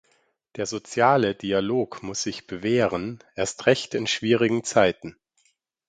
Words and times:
Der 0.55 0.65
soziale 0.65 1.35
Dialog 1.35 2.01
muss 2.01 2.23
sich 2.23 2.47
bewähren, 2.47 3.19
erst 3.35 3.67
recht 3.67 3.93
in 3.93 4.07
schwierigen 4.07 4.63
Zeiten. 4.63 5.15